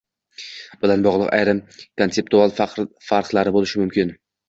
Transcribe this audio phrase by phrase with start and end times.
[0.85, 1.61] bilan bog‘liq ayrim
[2.01, 2.59] konseptual
[3.13, 4.21] farqlari bo‘lishi mumkin.